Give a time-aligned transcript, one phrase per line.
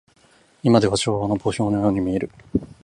[0.63, 2.31] いまでは昭和の墓標のように見える。